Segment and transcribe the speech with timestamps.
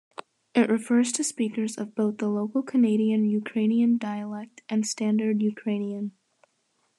[0.55, 6.13] It refers to speakers of both the local Canadian Ukrainian dialect and Standard Ukrainian.